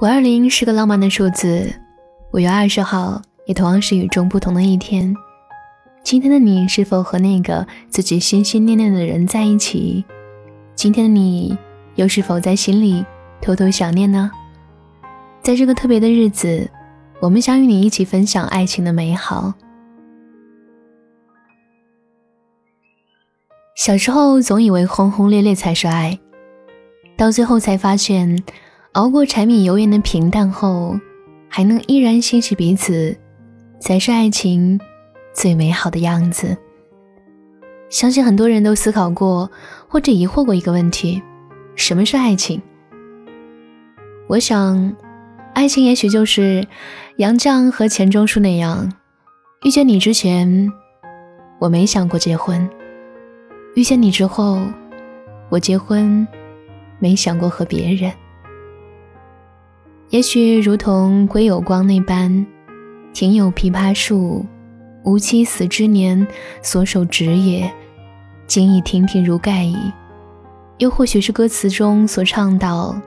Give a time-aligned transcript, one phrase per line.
[0.00, 1.74] 五二零是个浪漫的数字，
[2.32, 5.12] 五月二十号也同样是与众不同的一天。
[6.04, 10.04] 今天的你是否和那个自己心心念念的人在一起？
[10.76, 11.58] 今天的你
[11.96, 13.04] 又是否在心里
[13.40, 14.30] 偷偷想念呢？
[15.42, 16.70] 在这个特别的日子，
[17.18, 19.52] 我们想与你一起分享爱情的美好。
[23.74, 26.16] 小时候总以为轰轰烈烈才是爱，
[27.16, 28.44] 到最后才发现。
[28.98, 30.98] 熬过柴米油盐的平淡后，
[31.48, 33.16] 还能依然欣喜彼此，
[33.80, 34.80] 才是爱情
[35.32, 36.56] 最美好的样子。
[37.88, 39.48] 相信很多人都思考过
[39.86, 41.22] 或者疑惑过一个问题：
[41.76, 42.60] 什么是爱情？
[44.26, 44.96] 我想，
[45.54, 46.66] 爱情也许就是
[47.18, 48.92] 杨绛和钱钟书那样，
[49.62, 50.72] 遇见你之前，
[51.60, 52.68] 我没想过结婚；
[53.76, 54.60] 遇见你之后，
[55.50, 56.26] 我结婚，
[56.98, 58.12] 没想过和别人。
[60.10, 62.46] 也许如同归有光那般，
[63.12, 64.46] 庭有枇杷树，
[65.04, 66.26] 吾妻死之年
[66.62, 67.70] 所手植也，
[68.46, 69.76] 今已亭亭如盖矣。
[70.78, 72.98] 又或许是歌词中所唱到：“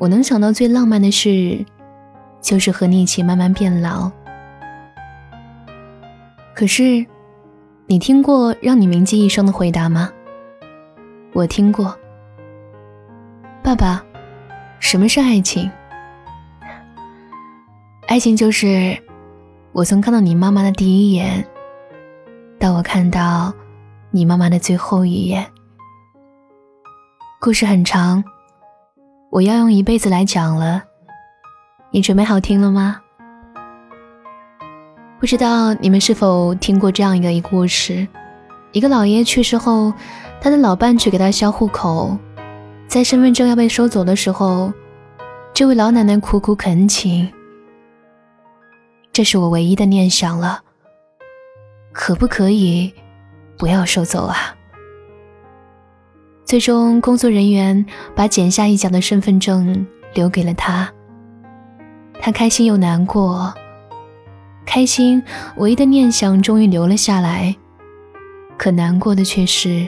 [0.00, 1.64] 我能想到最浪漫的事，
[2.40, 4.10] 就是和你一起慢慢变老。”
[6.56, 7.06] 可是，
[7.86, 10.10] 你听过让你铭记一生的回答吗？
[11.34, 11.96] 我听过，
[13.62, 14.07] 爸爸。
[14.80, 15.70] 什么是爱情？
[18.06, 18.96] 爱情就是
[19.72, 21.46] 我从看到你妈妈的第一眼，
[22.58, 23.52] 到我看到
[24.10, 25.46] 你妈妈的最后一眼。
[27.40, 28.24] 故事很长，
[29.30, 30.82] 我要用一辈子来讲了。
[31.90, 33.00] 你准备好听了吗？
[35.20, 38.06] 不知道你们是否听过这样一个一故事：
[38.72, 39.92] 一个老爷爷去世后，
[40.40, 42.16] 他的老伴去给他销户口。
[42.88, 44.72] 在身份证要被收走的时候，
[45.52, 47.30] 这位老奶奶苦苦恳请
[49.12, 50.62] ：“这是我唯一的念想了，
[51.92, 52.90] 可不可以
[53.58, 54.56] 不要收走啊？”
[56.46, 57.84] 最终，工作人员
[58.16, 60.90] 把剪下一角的身份证留给了他。
[62.22, 63.52] 他开心又难过，
[64.64, 65.22] 开心，
[65.58, 67.54] 唯一的念想终于留了下来；
[68.56, 69.86] 可难过的却是，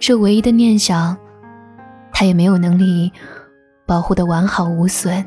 [0.00, 1.16] 这唯一的念想。
[2.14, 3.12] 他也没有能力
[3.84, 5.22] 保护的完好无损。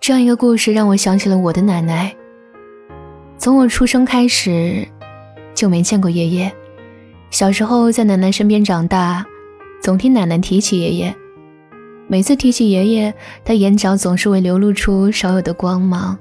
[0.00, 2.14] 这样一个故事让我想起了我的奶奶。
[3.36, 4.86] 从我出生开始
[5.54, 6.50] 就没见过爷爷，
[7.30, 9.26] 小时候在奶奶身边长大，
[9.82, 11.14] 总听奶奶提起爷爷。
[12.06, 13.14] 每次提起爷爷，
[13.44, 16.16] 他眼角总是会流露出少有的光芒。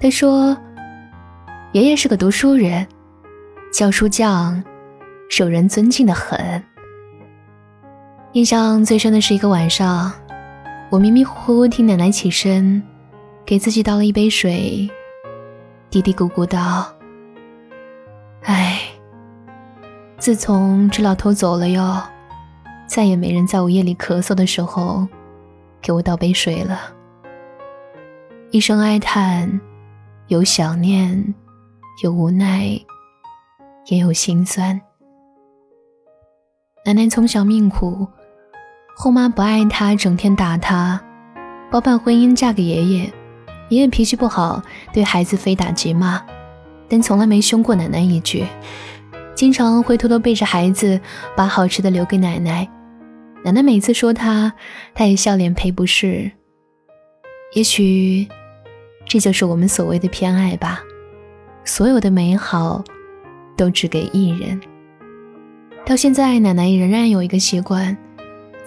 [0.00, 0.56] 他说
[1.72, 2.86] ：“爷爷是个读书人，
[3.72, 4.62] 教书匠，
[5.28, 6.62] 受人尊敬的很。”
[8.32, 10.12] 印象最深的是一个晚上，
[10.90, 12.82] 我迷迷糊糊听奶奶起身，
[13.46, 14.88] 给自己倒了一杯水，
[15.88, 16.86] 嘀嘀咕咕道
[18.44, 18.80] ：“哎，
[20.18, 22.02] 自从这老头走了哟，
[22.86, 25.08] 再也没人在我夜里咳嗽的时候
[25.80, 26.92] 给我倒杯水了。”
[28.52, 29.58] 一声哀叹，
[30.26, 31.34] 有想念，
[32.04, 32.78] 有无奈，
[33.86, 34.78] 也有心酸。
[36.84, 38.06] 奶奶从小命苦。
[39.00, 41.00] 后妈不爱他，整天打他，
[41.70, 43.12] 包办婚姻嫁给爷爷。
[43.68, 44.60] 爷爷脾气不好，
[44.92, 46.20] 对孩子非打即骂，
[46.88, 48.44] 但从来没凶过奶奶一句。
[49.36, 51.00] 经常会偷偷背着孩子，
[51.36, 52.68] 把好吃的留给奶奶。
[53.44, 54.52] 奶奶每次说他，
[54.96, 56.28] 他也笑脸赔不是。
[57.54, 58.26] 也许，
[59.06, 60.80] 这就是我们所谓的偏爱吧。
[61.64, 62.82] 所有的美好，
[63.56, 64.60] 都只给一人。
[65.86, 67.96] 到现在，奶奶仍然有一个习惯。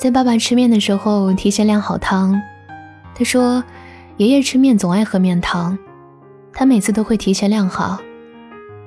[0.01, 2.41] 在爸爸吃面的时候，提前晾好汤。
[3.13, 3.63] 他说
[4.17, 5.77] ：“爷爷吃面总爱喝面汤，
[6.51, 7.99] 他每次都会提前晾好，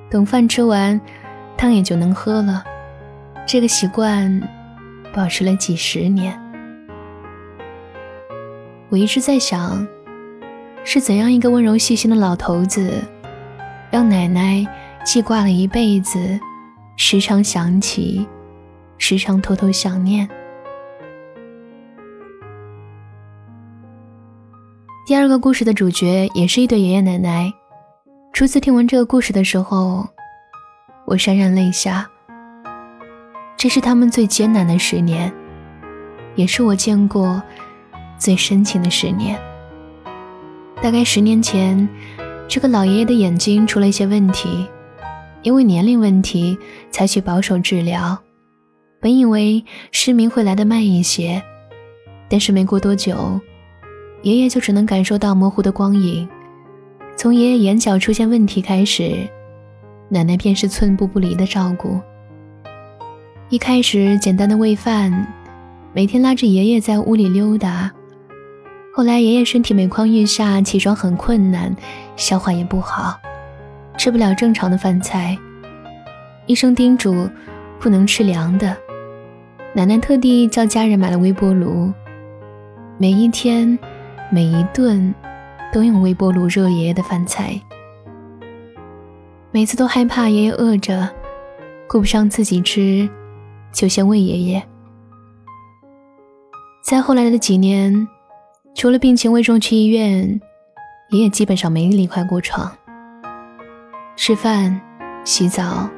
[0.09, 0.99] 等饭吃完，
[1.55, 2.61] 汤也就能喝了。”
[3.47, 4.45] 这个习惯
[5.13, 6.37] 保持了几十年。
[8.89, 9.87] 我一直在想，
[10.83, 13.01] 是怎样一个温柔细心的老头子，
[13.89, 14.67] 让奶奶
[15.05, 16.37] 记挂了一辈子，
[16.97, 18.27] 时常想起，
[18.97, 20.27] 时常偷偷想念。
[25.15, 27.49] 第二个故事的主角也是一对爷爷奶奶。
[28.33, 30.05] 初次听闻这个故事的时候，
[31.05, 32.05] 我潸然泪下。
[33.55, 35.31] 这是他们最艰难的十年，
[36.35, 37.41] 也是我见过
[38.17, 39.39] 最深情的十年。
[40.81, 41.87] 大概十年前，
[42.49, 44.67] 这个老爷爷的眼睛出了一些问题，
[45.43, 46.59] 因为年龄问题
[46.91, 48.19] 采取保守治疗。
[48.99, 49.63] 本以为
[49.93, 51.41] 失明会来得慢一些，
[52.27, 53.39] 但是没过多久，
[54.25, 56.27] 爷爷就只能感受到模糊的光影。
[57.15, 59.15] 从爷爷眼角出现问题开始，
[60.09, 62.01] 奶奶便是寸步不离的照顾。
[63.49, 65.27] 一开始简单的喂饭，
[65.93, 67.91] 每天拉着爷爷在屋里溜达。
[68.95, 71.75] 后来爷爷身体每况愈下，起床很困难，
[72.15, 73.19] 消化也不好，
[73.95, 75.37] 吃不了正常的饭菜。
[76.47, 77.29] 医生叮嘱
[77.79, 78.75] 不能吃凉的，
[79.75, 81.93] 奶奶特地叫家人买了微波炉，
[82.97, 83.77] 每一天
[84.35, 85.15] 每一顿
[85.71, 87.57] 都用微波炉热爷爷的饭菜。
[89.49, 91.09] 每次都害怕爷爷饿着，
[91.87, 93.09] 顾不上自己吃。
[93.71, 94.61] 就先喂爷爷。
[96.83, 98.05] 在后来的几年，
[98.73, 100.41] 除了病情危重去医院，
[101.11, 102.69] 爷爷基本上没离开过床。
[104.17, 104.81] 吃饭、
[105.23, 105.89] 洗澡、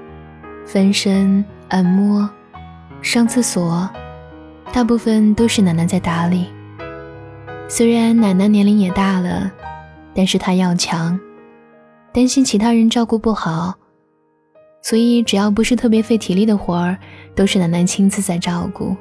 [0.63, 2.29] 翻身、按摩、
[3.01, 3.89] 上厕所，
[4.71, 6.45] 大部分都是奶奶在打理。
[7.69, 9.51] 虽然奶奶年龄也大了，
[10.15, 11.19] 但是她要强，
[12.13, 13.73] 担心其他人照顾不好。
[14.81, 16.97] 所以，只要不是特别费体力的活儿，
[17.35, 18.95] 都是奶奶亲自在照顾。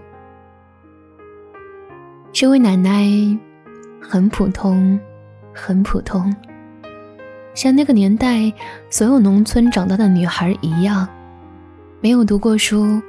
[2.32, 3.08] 这位奶奶
[4.00, 4.98] 很普通，
[5.54, 6.34] 很普通，
[7.54, 8.52] 像那个年代
[8.90, 11.06] 所有农村长大的女孩一样，
[12.00, 13.00] 没有读过书，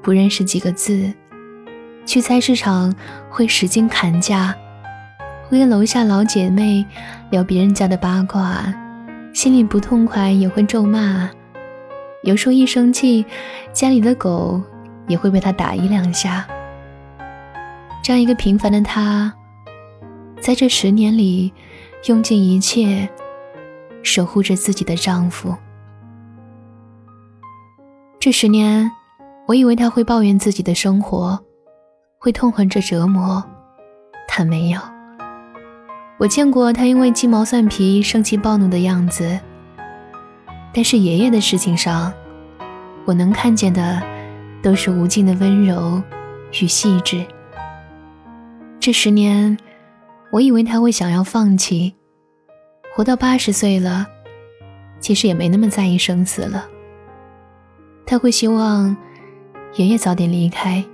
[0.00, 1.12] 不认识几个字，
[2.06, 2.94] 去菜市场
[3.28, 4.54] 会使劲砍价，
[5.58, 6.84] 跟楼下老姐妹
[7.30, 8.64] 聊别人家的八卦，
[9.34, 11.28] 心里不痛快也会咒骂。
[12.22, 13.26] 有时候一生气，
[13.72, 14.62] 家里的狗
[15.08, 16.46] 也会被他打一两下。
[18.02, 19.32] 这样一个平凡的她，
[20.40, 21.52] 在这十年里，
[22.06, 23.08] 用尽一切
[24.02, 25.54] 守护着自己的丈夫。
[28.18, 28.90] 这十年，
[29.46, 31.38] 我以为他会抱怨自己的生活，
[32.18, 33.44] 会痛恨这折磨，
[34.26, 34.80] 他没有。
[36.22, 39.40] 我见过他因为鸡毛蒜皮生气暴怒的样子。
[40.72, 42.12] 但是爷爷的事情上，
[43.04, 44.00] 我能看见的
[44.62, 46.00] 都是无尽的温柔
[46.60, 47.26] 与细致。
[48.78, 49.58] 这十年，
[50.30, 51.92] 我以为他会想要放弃，
[52.94, 54.06] 活到八十岁了，
[55.00, 56.68] 其实也没那么在意生死了。
[58.06, 58.96] 他会希望
[59.74, 60.84] 爷爷早点离开，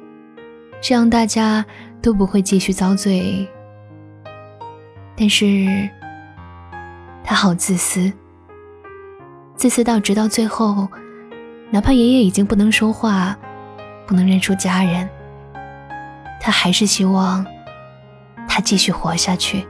[0.81, 1.67] 这样大家
[2.01, 3.47] 都不会继续遭罪。
[5.19, 5.91] 但是，
[7.25, 8.13] 他好自私。
[9.57, 10.87] 自私到直到最后，
[11.71, 13.37] 哪怕爷爷已经不能说话，
[14.07, 15.09] 不能认出家人，
[16.41, 17.45] 他还是希望
[18.47, 19.67] 他继续活下去。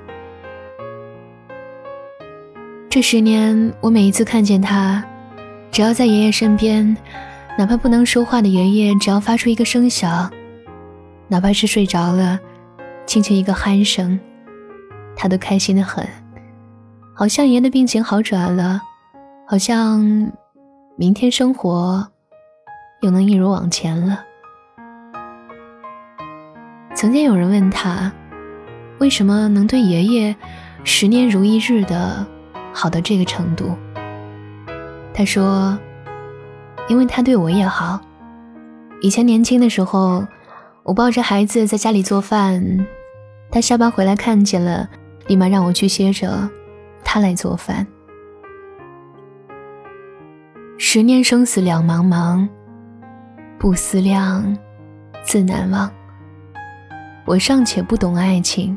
[2.91, 5.03] 这十年，我每一次看见他，
[5.71, 6.95] 只要在爷爷身边，
[7.57, 10.31] 哪怕不能说话的爷爷，只要发出一个声响，
[11.27, 12.39] 哪怕是睡着了，
[13.07, 14.21] 轻轻一个鼾声，
[15.21, 16.07] 他都开心的很，
[17.13, 18.81] 好像爷的病情好转了。
[19.51, 20.31] 好像
[20.97, 22.07] 明天生活
[23.01, 24.25] 又能一如往前了。
[26.95, 28.13] 曾经有人问他，
[28.99, 30.37] 为什么能对爷爷
[30.85, 32.27] 十年如一日的
[32.75, 33.75] 好到这个程度？
[35.15, 35.79] 他说
[36.89, 38.01] ：“因为他对我也好。
[39.01, 40.27] 以前年轻的时候，
[40.83, 42.87] 我抱着孩子在家里做饭，
[43.51, 44.91] 他下班回来看见了，
[45.29, 46.51] 立马让我去歇着，
[47.05, 47.87] 他来做饭。”
[50.77, 52.49] 十年生死两茫茫，
[53.59, 54.57] 不思量，
[55.23, 55.91] 自难忘。
[57.27, 58.77] 我尚且不懂爱情，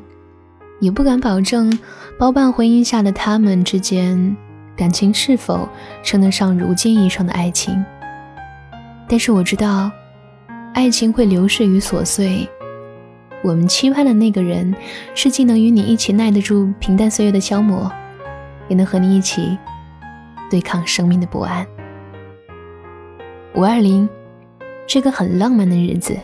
[0.80, 1.80] 也不敢保证
[2.20, 4.36] 包办婚姻下的他们之间
[4.76, 5.70] 感情是否
[6.04, 7.86] 称得上如今意义上的爱情。
[9.08, 9.90] 但是我知道，
[10.74, 12.50] 爱情会流逝于琐碎。
[13.44, 14.76] 我们期盼的那个人，
[15.16, 17.92] 是既能与你一起耐得住平淡岁月的消磨，
[18.68, 19.58] 也能和你一起
[20.50, 21.66] 对抗生命的不安。
[23.56, 24.08] 五二零，
[24.88, 26.16] 这个很浪漫的日子，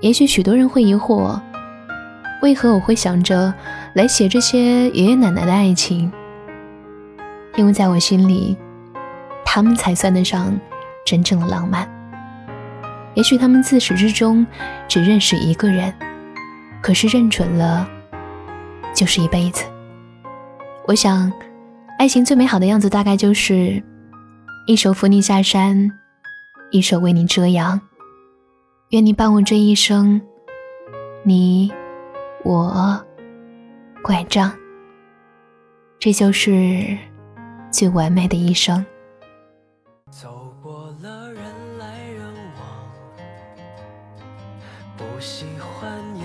[0.00, 1.40] 也许许多人会疑惑，
[2.42, 3.52] 为何我会想着
[3.94, 6.10] 来写这些爷爷奶奶的爱情？
[7.56, 8.56] 因为在我心里，
[9.44, 10.56] 他们才算得上
[11.04, 11.90] 真正的浪漫。
[13.14, 14.46] 也许他们自始至终
[14.86, 15.92] 只认识一个人，
[16.86, 17.84] 可是认准了，
[18.94, 19.64] 就是一辈子。
[20.86, 21.32] 我想，
[21.98, 23.82] 爱情最美好的样子，大概就是
[24.68, 25.90] 一手扶你下山。
[26.70, 27.80] 一手为你遮阳，
[28.90, 30.20] 愿你伴我这一生，
[31.24, 31.72] 你
[32.44, 33.04] 我
[34.00, 34.52] 拐杖，
[35.98, 36.96] 这就是
[37.72, 38.86] 最完美的一生。
[40.12, 41.42] 走过了人
[41.80, 42.64] 来人往，
[44.96, 46.24] 不喜欢也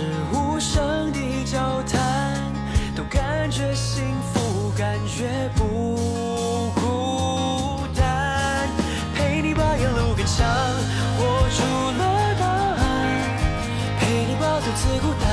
[0.00, 2.00] 是无声的交谈，
[2.96, 4.02] 都感觉幸
[4.32, 8.66] 福，感觉不孤单。
[9.14, 10.46] 陪你把沿路感想
[11.18, 11.62] 活出
[11.98, 12.80] 了答案，
[13.98, 15.28] 陪你把独自孤单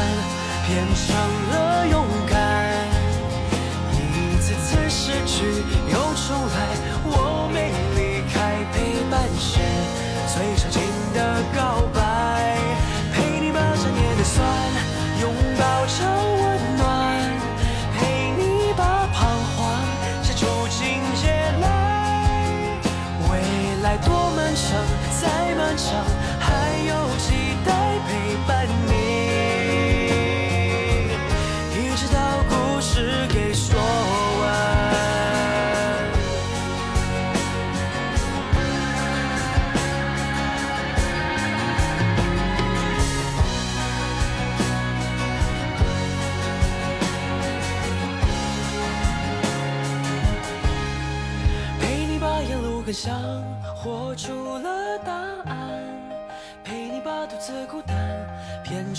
[0.68, 1.16] 变成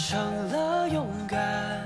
[0.06, 1.82] 成了勇敢。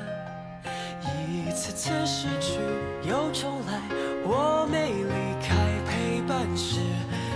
[1.27, 2.59] 一次次失去
[3.03, 3.81] 又重来，
[4.23, 5.57] 我没离开，
[5.89, 6.81] 陪伴是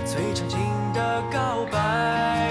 [0.04, 0.58] 最长情
[0.92, 2.45] 的告白。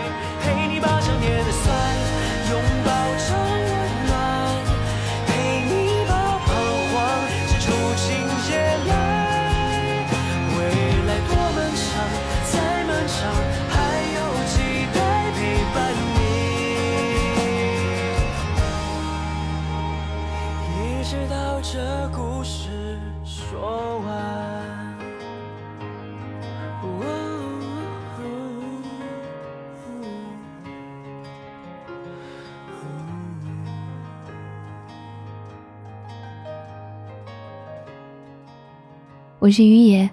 [39.46, 40.10] 我是于野，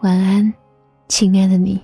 [0.00, 0.54] 晚安，
[1.08, 1.78] 亲爱的你。